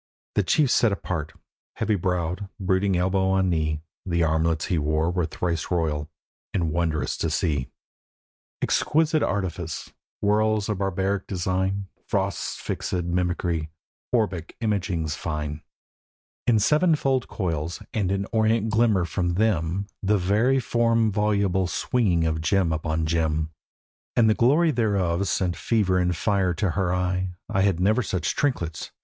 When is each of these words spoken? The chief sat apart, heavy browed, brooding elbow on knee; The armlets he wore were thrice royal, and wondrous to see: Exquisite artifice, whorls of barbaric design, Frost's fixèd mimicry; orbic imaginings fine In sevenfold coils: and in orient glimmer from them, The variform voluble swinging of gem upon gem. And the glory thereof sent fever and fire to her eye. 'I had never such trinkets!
The 0.33 0.41
chief 0.41 0.71
sat 0.71 0.91
apart, 0.91 1.33
heavy 1.75 1.93
browed, 1.93 2.49
brooding 2.59 2.97
elbow 2.97 3.27
on 3.29 3.51
knee; 3.51 3.83
The 4.03 4.23
armlets 4.23 4.65
he 4.65 4.79
wore 4.79 5.11
were 5.11 5.27
thrice 5.27 5.69
royal, 5.69 6.09
and 6.55 6.71
wondrous 6.71 7.15
to 7.17 7.29
see: 7.29 7.69
Exquisite 8.63 9.21
artifice, 9.21 9.91
whorls 10.19 10.69
of 10.69 10.79
barbaric 10.79 11.27
design, 11.27 11.85
Frost's 12.07 12.59
fixèd 12.59 13.03
mimicry; 13.05 13.69
orbic 14.11 14.55
imaginings 14.59 15.13
fine 15.13 15.61
In 16.47 16.57
sevenfold 16.57 17.27
coils: 17.27 17.79
and 17.93 18.11
in 18.11 18.25
orient 18.31 18.71
glimmer 18.71 19.05
from 19.05 19.35
them, 19.35 19.85
The 20.01 20.17
variform 20.17 21.11
voluble 21.11 21.67
swinging 21.67 22.25
of 22.25 22.41
gem 22.41 22.73
upon 22.73 23.05
gem. 23.05 23.51
And 24.15 24.27
the 24.27 24.33
glory 24.33 24.71
thereof 24.71 25.27
sent 25.27 25.55
fever 25.55 25.99
and 25.99 26.15
fire 26.15 26.55
to 26.55 26.71
her 26.71 26.91
eye. 26.91 27.35
'I 27.51 27.61
had 27.61 27.79
never 27.79 28.01
such 28.01 28.35
trinkets! 28.35 28.89